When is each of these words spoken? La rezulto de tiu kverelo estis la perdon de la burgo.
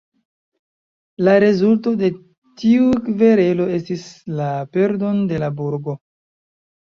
La 1.27 1.33
rezulto 1.43 1.91
de 1.99 2.07
tiu 2.61 2.87
kverelo 3.09 3.67
estis 3.75 4.07
la 4.39 4.49
perdon 4.77 5.19
de 5.33 5.43
la 5.47 5.51
burgo. 5.61 5.95